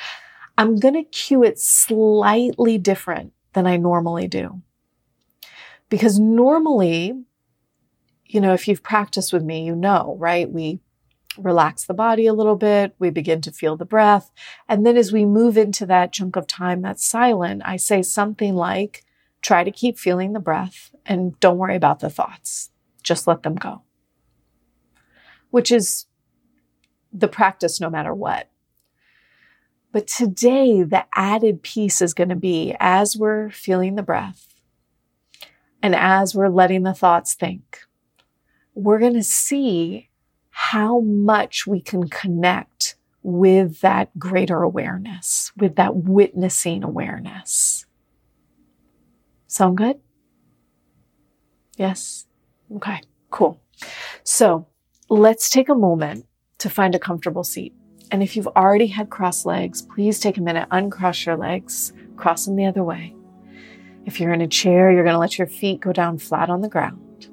I'm 0.56 0.76
going 0.76 0.94
to 0.94 1.04
cue 1.04 1.44
it 1.44 1.58
slightly 1.58 2.78
different 2.78 3.34
than 3.52 3.66
I 3.66 3.76
normally 3.76 4.26
do. 4.26 4.62
Because 5.90 6.18
normally, 6.18 7.12
you 8.24 8.40
know, 8.40 8.54
if 8.54 8.66
you've 8.66 8.82
practiced 8.82 9.34
with 9.34 9.42
me, 9.42 9.66
you 9.66 9.76
know, 9.76 10.16
right? 10.18 10.50
We 10.50 10.80
relax 11.36 11.84
the 11.84 11.92
body 11.92 12.26
a 12.26 12.32
little 12.32 12.56
bit. 12.56 12.94
We 12.98 13.10
begin 13.10 13.42
to 13.42 13.52
feel 13.52 13.76
the 13.76 13.84
breath. 13.84 14.30
And 14.66 14.86
then 14.86 14.96
as 14.96 15.12
we 15.12 15.26
move 15.26 15.58
into 15.58 15.84
that 15.84 16.12
chunk 16.14 16.36
of 16.36 16.46
time 16.46 16.80
that's 16.80 17.04
silent, 17.04 17.60
I 17.66 17.76
say 17.76 18.00
something 18.00 18.54
like, 18.54 19.04
try 19.42 19.62
to 19.62 19.70
keep 19.70 19.98
feeling 19.98 20.32
the 20.32 20.40
breath 20.40 20.94
and 21.04 21.38
don't 21.38 21.58
worry 21.58 21.76
about 21.76 22.00
the 22.00 22.08
thoughts. 22.08 22.70
Just 23.02 23.26
let 23.26 23.42
them 23.42 23.56
go. 23.56 23.83
Which 25.54 25.70
is 25.70 26.06
the 27.12 27.28
practice 27.28 27.80
no 27.80 27.88
matter 27.88 28.12
what. 28.12 28.50
But 29.92 30.08
today, 30.08 30.82
the 30.82 31.04
added 31.14 31.62
piece 31.62 32.02
is 32.02 32.12
going 32.12 32.30
to 32.30 32.34
be 32.34 32.74
as 32.80 33.16
we're 33.16 33.50
feeling 33.50 33.94
the 33.94 34.02
breath 34.02 34.52
and 35.80 35.94
as 35.94 36.34
we're 36.34 36.48
letting 36.48 36.82
the 36.82 36.92
thoughts 36.92 37.34
think, 37.34 37.82
we're 38.74 38.98
going 38.98 39.14
to 39.14 39.22
see 39.22 40.10
how 40.50 40.98
much 40.98 41.68
we 41.68 41.80
can 41.80 42.08
connect 42.08 42.96
with 43.22 43.78
that 43.78 44.18
greater 44.18 44.60
awareness, 44.60 45.52
with 45.56 45.76
that 45.76 45.94
witnessing 45.94 46.82
awareness. 46.82 47.86
Sound 49.46 49.76
good? 49.76 50.00
Yes? 51.76 52.26
Okay, 52.74 53.02
cool. 53.30 53.60
So 54.24 54.66
let's 55.08 55.50
take 55.50 55.68
a 55.68 55.74
moment 55.74 56.26
to 56.58 56.70
find 56.70 56.94
a 56.94 56.98
comfortable 56.98 57.44
seat. 57.44 57.74
And 58.10 58.22
if 58.22 58.36
you've 58.36 58.48
already 58.48 58.86
had 58.86 59.10
cross 59.10 59.44
legs, 59.44 59.82
please 59.82 60.20
take 60.20 60.36
a 60.36 60.42
minute, 60.42 60.68
uncross 60.70 61.26
your 61.26 61.36
legs, 61.36 61.92
cross 62.16 62.44
them 62.44 62.56
the 62.56 62.66
other 62.66 62.84
way. 62.84 63.14
If 64.04 64.20
you're 64.20 64.32
in 64.32 64.40
a 64.40 64.48
chair, 64.48 64.90
you're 64.90 65.04
going 65.04 65.14
to 65.14 65.20
let 65.20 65.38
your 65.38 65.46
feet 65.46 65.80
go 65.80 65.92
down 65.92 66.18
flat 66.18 66.50
on 66.50 66.60
the 66.60 66.68
ground. 66.68 67.28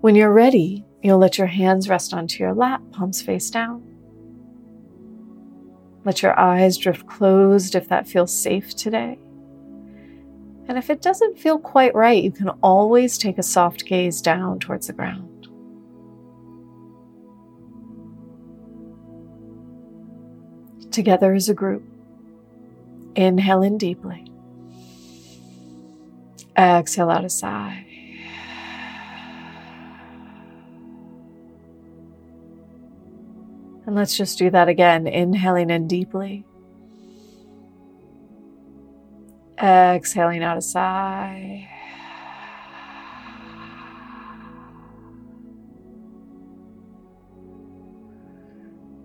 When 0.00 0.14
you're 0.14 0.32
ready, 0.32 0.84
you'll 1.02 1.18
let 1.18 1.36
your 1.36 1.48
hands 1.48 1.88
rest 1.88 2.14
onto 2.14 2.42
your 2.42 2.54
lap, 2.54 2.80
palms 2.92 3.20
face 3.20 3.50
down. 3.50 3.82
Let 6.04 6.22
your 6.22 6.38
eyes 6.38 6.78
drift 6.78 7.06
closed 7.06 7.74
if 7.74 7.88
that 7.88 8.08
feels 8.08 8.32
safe 8.32 8.74
today. 8.74 9.18
And 10.70 10.78
if 10.78 10.88
it 10.88 11.02
doesn't 11.02 11.36
feel 11.36 11.58
quite 11.58 11.96
right, 11.96 12.22
you 12.22 12.30
can 12.30 12.50
always 12.62 13.18
take 13.18 13.38
a 13.38 13.42
soft 13.42 13.86
gaze 13.86 14.22
down 14.22 14.60
towards 14.60 14.86
the 14.86 14.92
ground. 14.92 15.48
Together 20.92 21.34
as 21.34 21.48
a 21.48 21.54
group, 21.54 21.82
inhale 23.16 23.62
in 23.62 23.78
deeply. 23.78 24.30
Exhale 26.56 27.10
out 27.10 27.24
a 27.24 27.30
sigh. 27.30 27.84
And 33.86 33.96
let's 33.96 34.16
just 34.16 34.38
do 34.38 34.50
that 34.50 34.68
again, 34.68 35.08
inhaling 35.08 35.70
in 35.70 35.88
deeply. 35.88 36.44
Exhaling 39.62 40.42
out 40.42 40.56
a 40.56 40.62
sigh. 40.62 41.68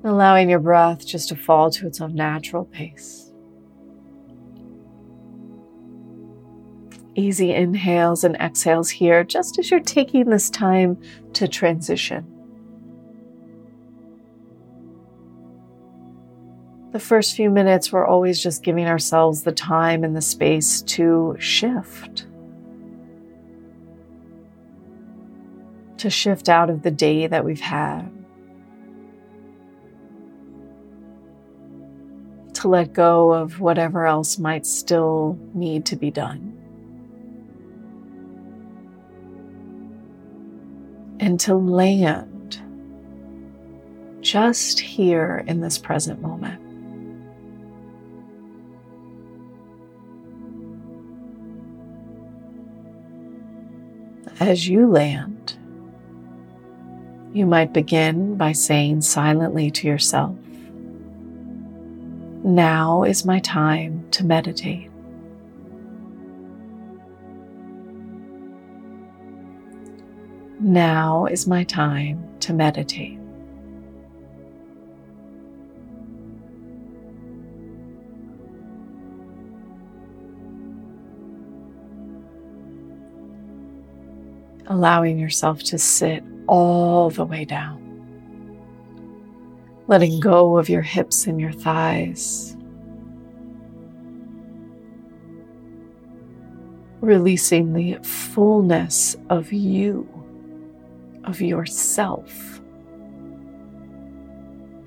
Allowing 0.03 0.49
your 0.49 0.59
breath 0.59 1.05
just 1.05 1.29
to 1.29 1.35
fall 1.35 1.71
to 1.71 1.87
its 1.87 1.99
own 1.99 2.15
natural 2.15 2.63
pace. 2.63 3.31
Easy 7.15 7.53
inhales 7.53 8.23
and 8.23 8.35
exhales 8.35 8.89
here, 8.89 9.23
just 9.23 9.57
as 9.57 9.71
you're 9.71 9.79
taking 9.79 10.29
this 10.29 10.49
time 10.49 10.97
to 11.33 11.47
transition. 11.47 12.34
The 16.95 16.99
first 17.01 17.35
few 17.35 17.49
minutes, 17.49 17.91
we're 17.91 18.07
always 18.07 18.41
just 18.41 18.63
giving 18.63 18.87
ourselves 18.87 19.43
the 19.43 19.51
time 19.51 20.05
and 20.05 20.15
the 20.15 20.21
space 20.21 20.81
to 20.83 21.35
shift. 21.39 22.25
To 25.97 26.09
shift 26.09 26.47
out 26.47 26.69
of 26.69 26.83
the 26.83 26.91
day 26.91 27.27
that 27.27 27.43
we've 27.43 27.59
had. 27.59 28.09
To 32.53 32.69
let 32.69 32.93
go 32.93 33.33
of 33.33 33.59
whatever 33.59 34.05
else 34.05 34.39
might 34.39 34.65
still 34.65 35.37
need 35.53 35.85
to 35.87 35.97
be 35.97 36.11
done. 36.11 36.53
And 41.19 41.37
to 41.41 41.55
land 41.55 42.61
just 44.21 44.79
here 44.79 45.43
in 45.45 45.59
this 45.59 45.77
present 45.77 46.21
moment. 46.21 46.64
As 54.39 54.67
you 54.67 54.87
land, 54.87 55.57
you 57.33 57.45
might 57.45 57.73
begin 57.73 58.35
by 58.35 58.51
saying 58.51 59.01
silently 59.01 59.71
to 59.71 59.87
yourself, 59.87 60.35
Now 62.43 63.03
is 63.03 63.25
my 63.25 63.39
time 63.39 64.05
to 64.11 64.23
meditate. 64.23 64.89
Now 70.59 71.25
is 71.25 71.47
my 71.47 71.63
time 71.63 72.23
to 72.39 72.53
meditate. 72.53 73.19
Allowing 84.67 85.17
yourself 85.17 85.63
to 85.63 85.77
sit 85.77 86.23
all 86.47 87.09
the 87.09 87.25
way 87.25 87.45
down, 87.45 87.81
letting 89.87 90.19
go 90.19 90.57
of 90.57 90.69
your 90.69 90.81
hips 90.81 91.27
and 91.27 91.39
your 91.39 91.51
thighs, 91.51 92.55
releasing 97.01 97.73
the 97.73 97.97
fullness 98.03 99.15
of 99.29 99.53
you, 99.53 100.07
of 101.23 101.41
yourself 101.41 102.61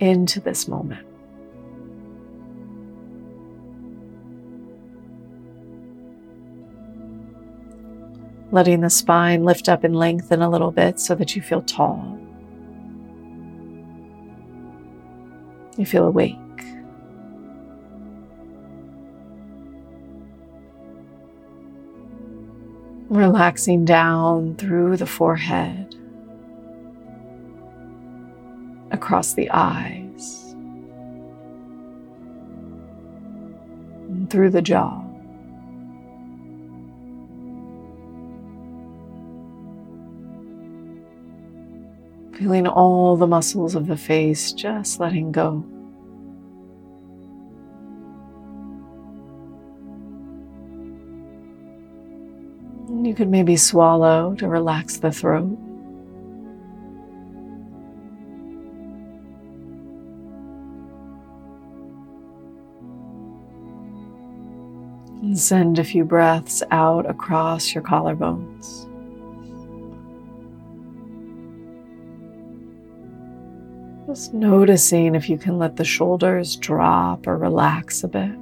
into 0.01 0.41
this 0.41 0.69
moment. 0.69 1.08
Letting 8.51 8.81
the 8.81 8.91
spine 8.91 9.45
lift 9.45 9.69
up 9.69 9.85
and 9.85 9.95
lengthen 9.95 10.41
a 10.41 10.49
little 10.49 10.71
bit 10.71 10.99
so 10.99 11.15
that 11.15 11.37
you 11.37 11.43
feel 11.43 11.63
tall. 11.63 12.19
You 15.77 15.85
feel 15.87 16.07
awake. 16.07 16.37
Relaxing 23.09 23.85
down 23.85 24.57
through 24.57 24.97
the 24.99 25.07
forehead, 25.07 25.95
across 28.91 29.33
the 29.33 29.49
eyes, 29.51 30.55
and 34.09 34.29
through 34.29 34.51
the 34.51 34.61
jaw. 34.61 35.08
Feeling 42.39 42.69
all 42.69 43.17
the 43.17 43.27
muscles 43.27 43.75
of 43.75 43.89
the 43.89 43.97
face 43.97 44.53
just 44.53 45.01
letting 45.01 45.33
go. 45.33 45.65
You 53.05 53.13
could 53.13 53.29
maybe 53.29 53.57
swallow 53.57 54.37
to 54.37 54.47
relax 54.47 54.99
the 54.99 55.11
throat. 55.11 55.59
And 65.23 65.37
send 65.37 65.81
a 65.81 65.85
few 65.85 66.05
breaths 66.05 66.63
out 66.71 67.11
across 67.11 67.75
your 67.75 67.83
collarbones. 67.83 68.88
Just 74.19 74.35
noticing 74.35 75.15
if 75.15 75.31
you 75.31 75.39
can 75.39 75.61
let 75.61 75.77
the 75.77 75.85
shoulders 75.85 76.57
drop 76.57 77.29
or 77.29 77.37
relax 77.37 78.03
a 78.03 78.09
bit. 78.09 78.33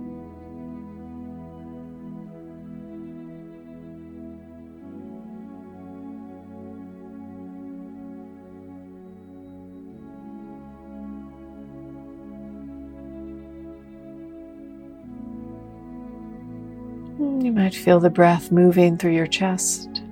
You 17.44 17.52
might 17.52 17.74
feel 17.74 18.00
the 18.00 18.08
breath 18.08 18.50
moving 18.50 18.96
through 18.96 19.12
your 19.12 19.26
chest. 19.26 20.05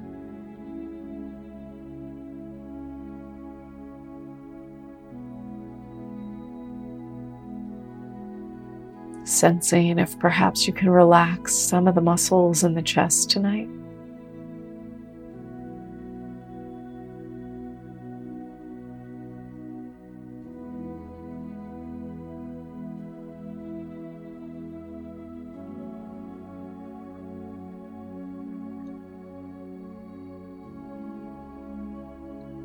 Sensing 9.44 9.98
if 9.98 10.18
perhaps 10.18 10.66
you 10.66 10.72
can 10.72 10.88
relax 10.88 11.54
some 11.54 11.86
of 11.86 11.94
the 11.94 12.00
muscles 12.00 12.64
in 12.64 12.72
the 12.72 12.80
chest 12.80 13.28
tonight. 13.28 13.68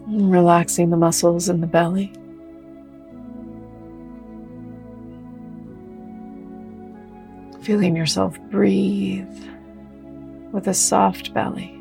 Relaxing 0.07 0.91
the 0.91 0.95
muscles 0.95 1.49
in 1.49 1.59
the 1.59 1.67
belly. 1.67 2.13
Feeling 7.69 7.95
yourself 7.95 8.35
breathe 8.49 9.27
with 10.51 10.67
a 10.67 10.73
soft 10.73 11.31
belly. 11.35 11.75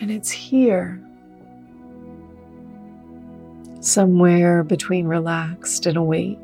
And 0.00 0.10
it's 0.10 0.30
here, 0.30 0.98
somewhere 3.80 4.64
between 4.64 5.06
relaxed 5.06 5.84
and 5.84 5.98
awake, 5.98 6.38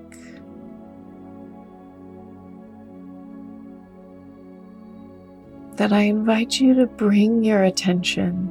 that 5.78 5.92
I 5.92 6.00
invite 6.00 6.60
you 6.60 6.74
to 6.74 6.86
bring 6.86 7.44
your 7.44 7.62
attention 7.62 8.50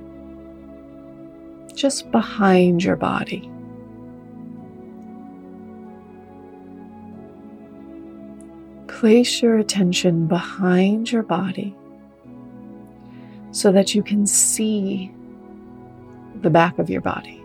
just 1.75 2.09
behind 2.09 2.81
your 2.81 2.95
body. 2.95 3.51
Place 8.87 9.41
your 9.41 9.57
attention 9.57 10.25
behind 10.27 11.11
your 11.11 11.21
body 11.21 11.75
so 13.51 13.73
that 13.73 13.93
you 13.93 14.01
can 14.01 14.25
see 14.25 15.13
the 16.41 16.49
back 16.49 16.79
of 16.79 16.89
your 16.89 17.01
body. 17.01 17.36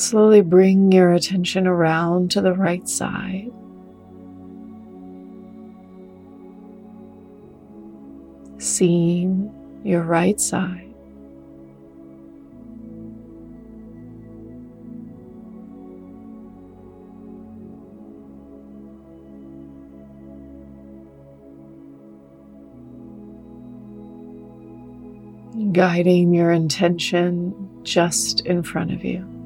Slowly 0.00 0.40
bring 0.40 0.90
your 0.92 1.12
attention 1.12 1.66
around 1.66 2.30
to 2.30 2.40
the 2.40 2.54
right 2.54 2.88
side. 2.88 3.50
Seeing 8.56 9.52
your 9.84 10.02
right 10.02 10.40
side. 10.40 10.86
guiding 25.72 26.34
your 26.34 26.50
intention 26.50 27.54
just 27.84 28.40
in 28.46 28.62
front 28.62 28.90
of 28.92 29.04
you. 29.04 29.39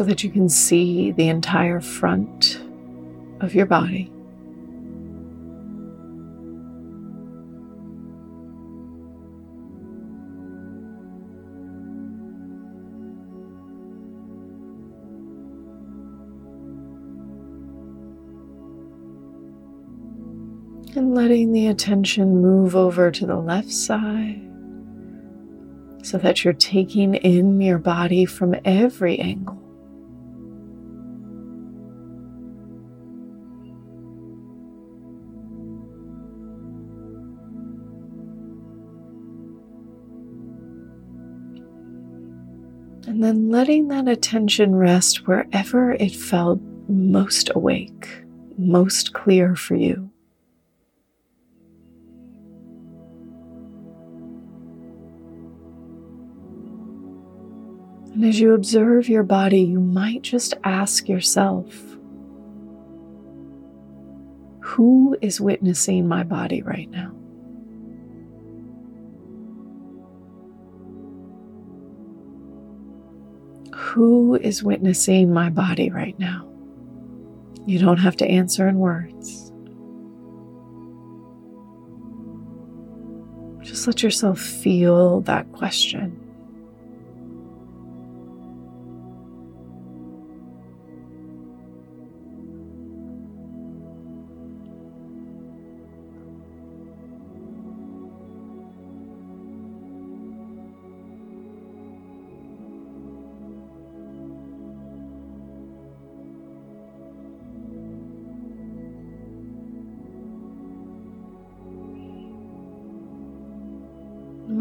So 0.00 0.04
that 0.04 0.24
you 0.24 0.30
can 0.30 0.48
see 0.48 1.12
the 1.12 1.28
entire 1.28 1.78
front 1.78 2.58
of 3.42 3.54
your 3.54 3.66
body. 3.66 4.10
And 20.96 21.14
letting 21.14 21.52
the 21.52 21.66
attention 21.66 22.40
move 22.40 22.74
over 22.74 23.10
to 23.10 23.26
the 23.26 23.36
left 23.36 23.70
side 23.70 24.40
so 26.02 26.16
that 26.16 26.42
you're 26.42 26.54
taking 26.54 27.16
in 27.16 27.60
your 27.60 27.76
body 27.76 28.24
from 28.24 28.54
every 28.64 29.18
angle. 29.18 29.59
And 43.10 43.24
then 43.24 43.50
letting 43.50 43.88
that 43.88 44.06
attention 44.06 44.76
rest 44.76 45.26
wherever 45.26 45.94
it 45.94 46.14
felt 46.14 46.60
most 46.88 47.50
awake, 47.56 48.08
most 48.56 49.12
clear 49.14 49.56
for 49.56 49.74
you. 49.74 50.08
And 58.14 58.24
as 58.24 58.38
you 58.38 58.54
observe 58.54 59.08
your 59.08 59.24
body, 59.24 59.62
you 59.62 59.80
might 59.80 60.22
just 60.22 60.54
ask 60.62 61.08
yourself 61.08 61.66
who 64.60 65.18
is 65.20 65.40
witnessing 65.40 66.06
my 66.06 66.22
body 66.22 66.62
right 66.62 66.88
now? 66.88 67.19
Who 73.90 74.36
is 74.36 74.62
witnessing 74.62 75.32
my 75.32 75.50
body 75.50 75.90
right 75.90 76.16
now? 76.16 76.48
You 77.66 77.80
don't 77.80 77.96
have 77.96 78.16
to 78.18 78.26
answer 78.26 78.68
in 78.68 78.78
words. 78.78 79.50
Just 83.62 83.88
let 83.88 84.00
yourself 84.00 84.38
feel 84.38 85.22
that 85.22 85.50
question. 85.50 86.29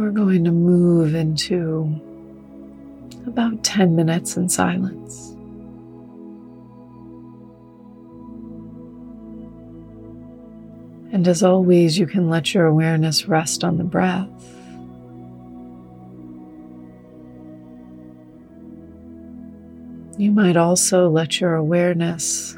We're 0.09 0.25
going 0.25 0.43
to 0.45 0.51
move 0.51 1.13
into 1.13 2.01
about 3.27 3.63
10 3.63 3.95
minutes 3.95 4.37
in 4.37 4.49
silence. 4.49 5.35
And 11.13 11.27
as 11.27 11.43
always, 11.43 11.99
you 11.99 12.07
can 12.07 12.27
let 12.27 12.55
your 12.55 12.65
awareness 12.65 13.27
rest 13.27 13.63
on 13.63 13.77
the 13.77 13.83
breath. 13.83 14.27
You 20.17 20.31
might 20.31 20.57
also 20.57 21.07
let 21.07 21.39
your 21.39 21.53
awareness 21.53 22.57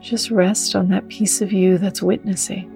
just 0.00 0.30
rest 0.30 0.74
on 0.74 0.88
that 0.88 1.06
piece 1.08 1.42
of 1.42 1.52
you 1.52 1.76
that's 1.76 2.00
witnessing. 2.00 2.71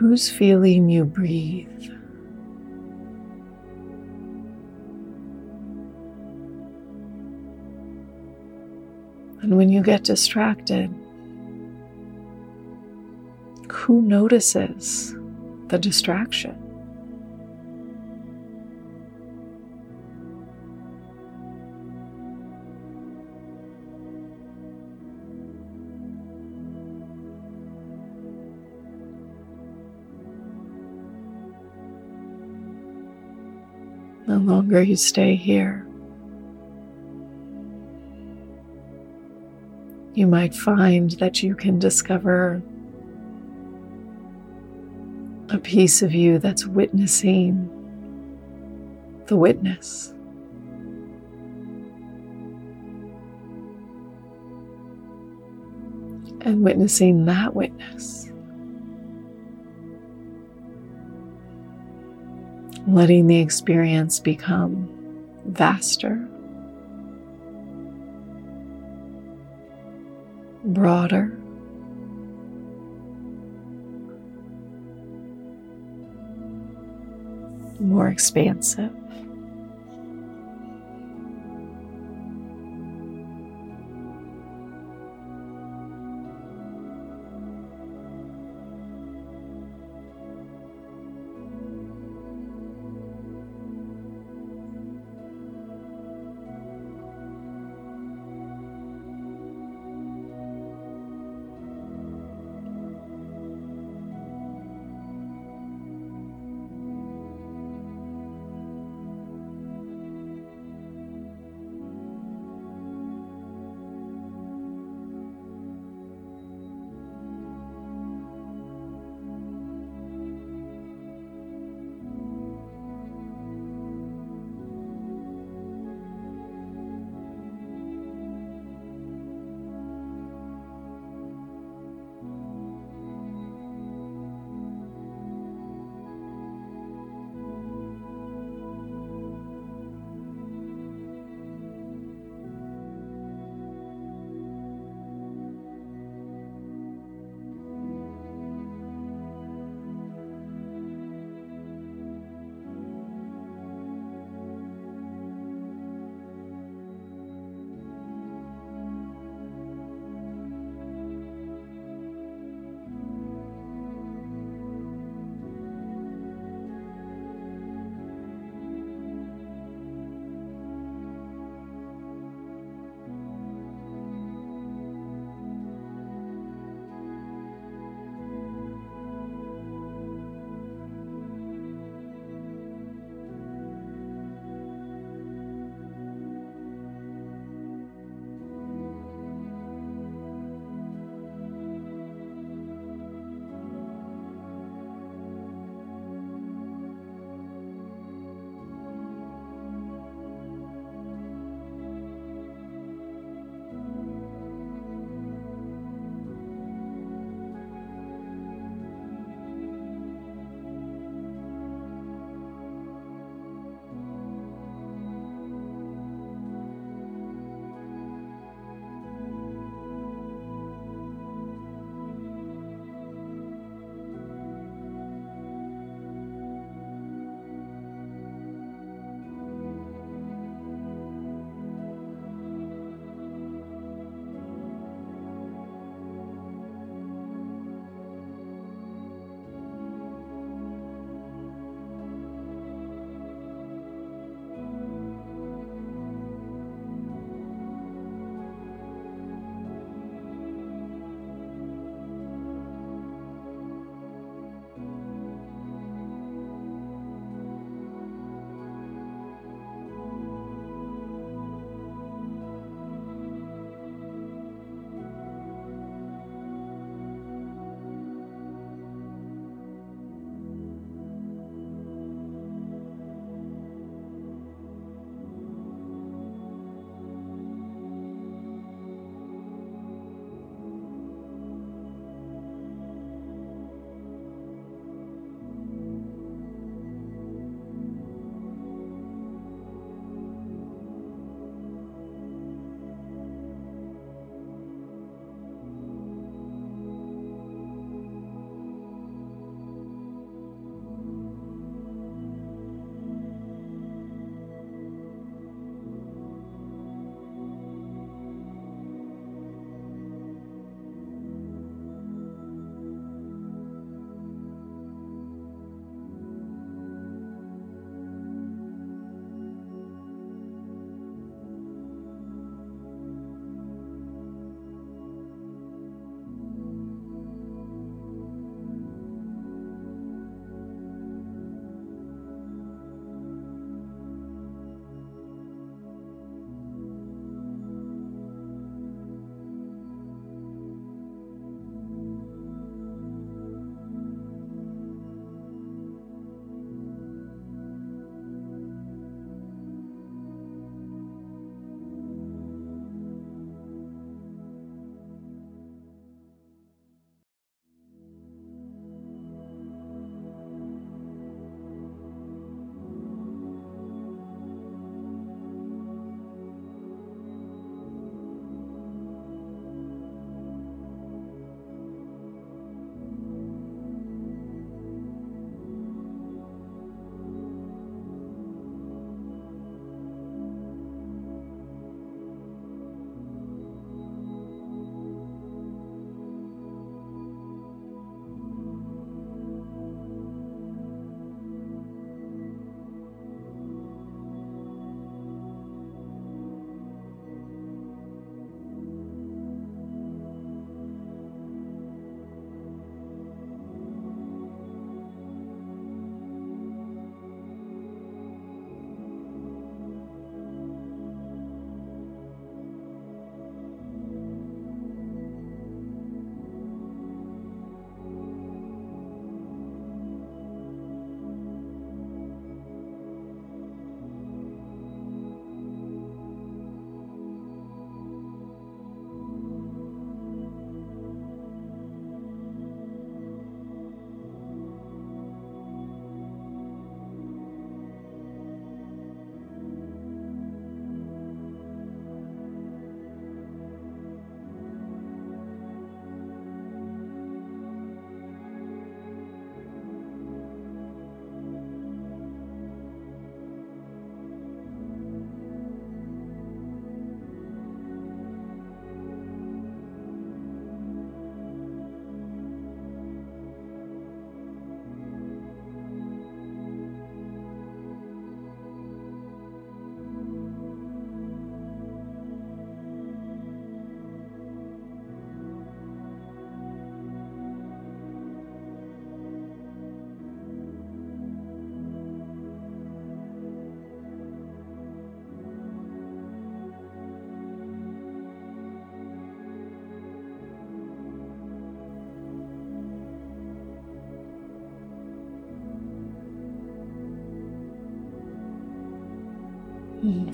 Who's 0.00 0.30
feeling 0.30 0.88
you 0.88 1.04
breathe? 1.04 1.68
And 9.42 9.58
when 9.58 9.68
you 9.68 9.82
get 9.82 10.04
distracted, 10.04 10.88
who 13.68 14.00
notices 14.00 15.14
the 15.66 15.78
distraction? 15.78 16.69
Longer 34.70 34.82
you 34.84 34.94
stay 34.94 35.34
here. 35.34 35.84
You 40.14 40.28
might 40.28 40.54
find 40.54 41.10
that 41.12 41.42
you 41.42 41.56
can 41.56 41.80
discover 41.80 42.62
a 45.48 45.58
piece 45.58 46.02
of 46.02 46.14
you 46.14 46.38
that's 46.38 46.66
witnessing 46.66 47.68
the 49.26 49.34
witness. 49.34 50.14
And 56.42 56.62
witnessing 56.62 57.24
that 57.24 57.56
witness. 57.56 58.29
Letting 62.94 63.26
the 63.28 63.38
experience 63.38 64.18
become 64.18 64.88
vaster, 65.46 66.16
broader. 70.64 71.36
More 77.78 78.08
expansive. 78.08 78.92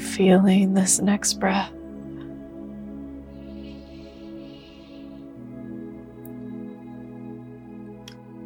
Feeling 0.01 0.75
this 0.75 1.01
next 1.01 1.35
breath. 1.35 1.73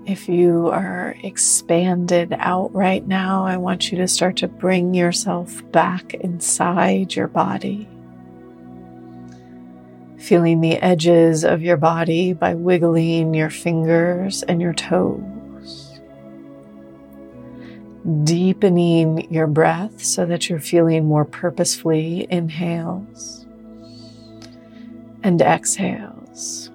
If 0.06 0.28
you 0.28 0.68
are 0.68 1.14
expanded 1.22 2.34
out 2.38 2.74
right 2.74 3.06
now, 3.06 3.46
I 3.46 3.56
want 3.58 3.92
you 3.92 3.98
to 3.98 4.08
start 4.08 4.36
to 4.38 4.48
bring 4.48 4.92
yourself 4.92 5.62
back 5.70 6.14
inside 6.14 7.14
your 7.14 7.28
body. 7.28 7.86
Feeling 10.18 10.60
the 10.60 10.78
edges 10.78 11.44
of 11.44 11.62
your 11.62 11.76
body 11.76 12.32
by 12.32 12.54
wiggling 12.54 13.34
your 13.34 13.50
fingers 13.50 14.42
and 14.42 14.60
your 14.60 14.72
toes. 14.72 15.22
Deepening 18.24 19.32
your 19.32 19.46
breath 19.46 20.02
so 20.02 20.26
that 20.26 20.48
you're 20.48 20.60
feeling 20.60 21.06
more 21.06 21.24
purposefully 21.24 22.26
inhales 22.30 23.46
and 25.22 25.40
exhales. 25.40 26.70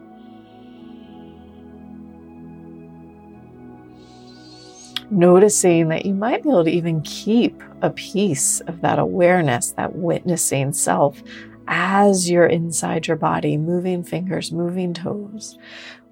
noticing 5.12 5.88
that 5.89 6.06
you 6.06 6.13
might 6.13 6.43
be 6.43 6.50
able 6.50 6.63
to 6.63 6.71
even 6.71 7.02
keep 7.02 7.62
a 7.82 7.89
piece 7.89 8.60
of 8.62 8.82
that 8.82 9.00
awareness, 9.00 9.71
that 9.71 9.95
witnessing 9.95 10.74
self 10.74 11.21
as 11.67 12.30
you're 12.30 12.45
inside 12.45 13.08
your 13.08 13.17
body, 13.17 13.58
moving 13.58 14.04
fingers, 14.04 14.52
moving 14.52 14.93
toes. 14.93 15.58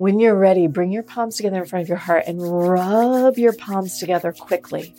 When 0.03 0.19
you're 0.19 0.35
ready, 0.35 0.67
bring 0.67 0.91
your 0.91 1.01
palms 1.01 1.37
together 1.37 1.59
in 1.59 1.65
front 1.65 1.83
of 1.83 1.87
your 1.87 1.97
heart 1.97 2.25
and 2.27 2.41
rub 2.41 3.37
your 3.37 3.53
palms 3.53 3.99
together 3.99 4.33
quickly. 4.33 4.93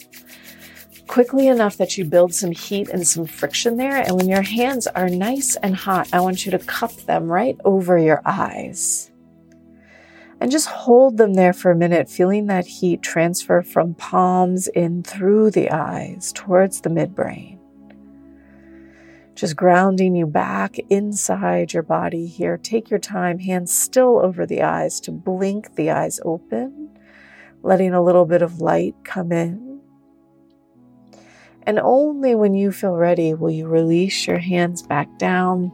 Quickly 1.08 1.46
enough 1.46 1.76
that 1.76 1.98
you 1.98 2.06
build 2.06 2.32
some 2.32 2.52
heat 2.52 2.88
and 2.88 3.06
some 3.06 3.26
friction 3.26 3.76
there. 3.76 3.98
And 3.98 4.16
when 4.16 4.30
your 4.30 4.40
hands 4.40 4.86
are 4.86 5.10
nice 5.10 5.56
and 5.56 5.76
hot, 5.76 6.08
I 6.14 6.20
want 6.20 6.46
you 6.46 6.52
to 6.52 6.58
cup 6.58 6.90
them 7.02 7.24
right 7.24 7.58
over 7.66 7.98
your 7.98 8.22
eyes 8.24 9.10
and 10.40 10.50
just 10.50 10.68
hold 10.68 11.18
them 11.18 11.34
there 11.34 11.52
for 11.52 11.70
a 11.70 11.76
minute, 11.76 12.08
feeling 12.08 12.46
that 12.46 12.66
heat 12.66 13.02
transfer 13.02 13.60
from 13.60 13.92
palms 13.92 14.68
in 14.68 15.02
through 15.02 15.50
the 15.50 15.70
eyes 15.70 16.32
towards 16.32 16.80
the 16.80 16.88
midbrain. 16.88 17.53
Just 19.34 19.56
grounding 19.56 20.14
you 20.14 20.26
back 20.26 20.78
inside 20.90 21.72
your 21.72 21.82
body 21.82 22.26
here. 22.26 22.56
Take 22.56 22.88
your 22.88 23.00
time, 23.00 23.40
hands 23.40 23.74
still 23.74 24.18
over 24.20 24.46
the 24.46 24.62
eyes, 24.62 25.00
to 25.00 25.10
blink 25.10 25.74
the 25.74 25.90
eyes 25.90 26.20
open, 26.24 26.96
letting 27.62 27.94
a 27.94 28.02
little 28.02 28.26
bit 28.26 28.42
of 28.42 28.60
light 28.60 28.94
come 29.02 29.32
in. 29.32 29.80
And 31.66 31.80
only 31.80 32.34
when 32.34 32.54
you 32.54 32.70
feel 32.70 32.94
ready 32.94 33.34
will 33.34 33.50
you 33.50 33.66
release 33.66 34.26
your 34.26 34.38
hands 34.38 34.82
back 34.82 35.18
down, 35.18 35.72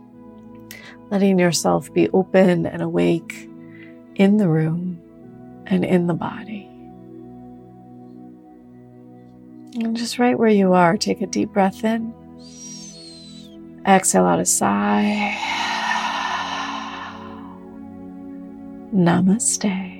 letting 1.10 1.38
yourself 1.38 1.92
be 1.92 2.08
open 2.10 2.64
and 2.64 2.80
awake 2.80 3.50
in 4.14 4.38
the 4.38 4.48
room 4.48 4.98
and 5.66 5.84
in 5.84 6.06
the 6.06 6.14
body. 6.14 6.66
And 9.74 9.96
just 9.96 10.18
right 10.18 10.38
where 10.38 10.48
you 10.48 10.72
are, 10.72 10.96
take 10.96 11.20
a 11.20 11.26
deep 11.26 11.52
breath 11.52 11.84
in. 11.84 12.14
Exhale 13.86 14.24
out 14.24 14.40
a 14.40 14.44
sigh. 14.44 15.36
Namaste. 18.92 19.96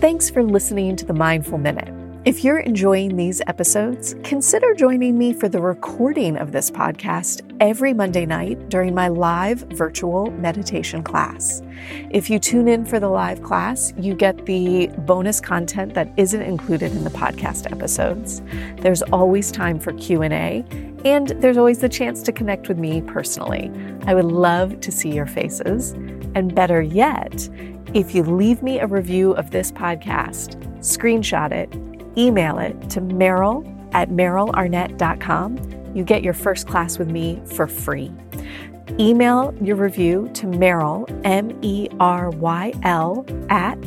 Thanks 0.00 0.30
for 0.30 0.42
listening 0.42 0.96
to 0.96 1.04
the 1.04 1.12
Mindful 1.12 1.58
Minute. 1.58 1.97
If 2.24 2.42
you're 2.42 2.58
enjoying 2.58 3.16
these 3.16 3.40
episodes, 3.46 4.16
consider 4.24 4.74
joining 4.74 5.16
me 5.16 5.32
for 5.32 5.48
the 5.48 5.60
recording 5.60 6.36
of 6.36 6.50
this 6.50 6.68
podcast 6.68 7.42
every 7.60 7.94
Monday 7.94 8.26
night 8.26 8.68
during 8.68 8.92
my 8.92 9.06
live 9.06 9.60
virtual 9.70 10.28
meditation 10.32 11.04
class. 11.04 11.62
If 12.10 12.28
you 12.28 12.40
tune 12.40 12.66
in 12.66 12.84
for 12.84 12.98
the 12.98 13.08
live 13.08 13.44
class, 13.44 13.94
you 13.96 14.14
get 14.14 14.46
the 14.46 14.88
bonus 14.98 15.40
content 15.40 15.94
that 15.94 16.12
isn't 16.16 16.42
included 16.42 16.90
in 16.90 17.04
the 17.04 17.10
podcast 17.10 17.70
episodes. 17.70 18.42
There's 18.78 19.02
always 19.02 19.52
time 19.52 19.78
for 19.78 19.92
Q&A, 19.92 20.64
and 21.04 21.28
there's 21.40 21.56
always 21.56 21.78
the 21.78 21.88
chance 21.88 22.20
to 22.24 22.32
connect 22.32 22.68
with 22.68 22.78
me 22.78 23.00
personally. 23.00 23.70
I 24.06 24.14
would 24.14 24.24
love 24.24 24.80
to 24.80 24.90
see 24.90 25.14
your 25.14 25.26
faces. 25.26 25.92
And 26.34 26.52
better 26.52 26.82
yet, 26.82 27.48
if 27.94 28.12
you 28.12 28.24
leave 28.24 28.60
me 28.60 28.80
a 28.80 28.88
review 28.88 29.32
of 29.34 29.52
this 29.52 29.70
podcast, 29.70 30.56
screenshot 30.80 31.52
it 31.52 31.87
email 32.18 32.58
it 32.58 32.90
to 32.90 33.00
Meryl 33.00 33.64
at 33.94 34.10
merylarnett.com. 34.10 35.94
You 35.94 36.04
get 36.04 36.22
your 36.22 36.34
first 36.34 36.66
class 36.66 36.98
with 36.98 37.10
me 37.10 37.40
for 37.46 37.66
free. 37.66 38.12
Email 38.98 39.54
your 39.60 39.76
review 39.76 40.28
to 40.34 40.46
Meryl, 40.46 41.08
M 41.24 41.56
E 41.62 41.88
R 42.00 42.30
Y 42.30 42.72
L, 42.82 43.24
at 43.48 43.80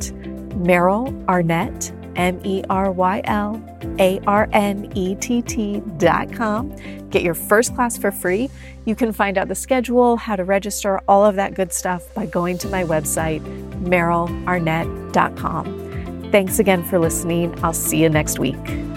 Meryl 0.61 1.27
Arnett, 1.27 1.91
M 2.15 2.39
E 2.43 2.63
R 2.69 2.91
Y 2.91 3.21
L 3.25 3.61
A 3.99 4.19
R 4.27 4.47
N 4.53 4.91
E 4.95 5.15
T 5.15 5.41
T 5.41 5.81
dot 5.97 6.31
com. 6.31 6.75
Get 7.09 7.23
your 7.23 7.33
first 7.33 7.75
class 7.75 7.97
for 7.97 8.11
free. 8.11 8.49
You 8.85 8.95
can 8.95 9.11
find 9.11 9.37
out 9.37 9.47
the 9.47 9.55
schedule, 9.55 10.17
how 10.17 10.35
to 10.35 10.43
register, 10.43 10.99
all 11.07 11.25
of 11.25 11.35
that 11.35 11.55
good 11.55 11.73
stuff 11.73 12.13
by 12.13 12.25
going 12.25 12.57
to 12.59 12.69
my 12.69 12.83
website, 12.83 13.41
merylarnett.com. 13.83 15.80
Thanks 16.31 16.59
again 16.59 16.83
for 16.83 16.97
listening. 16.97 17.53
I'll 17.61 17.73
see 17.73 18.01
you 18.01 18.09
next 18.09 18.39
week. 18.39 18.90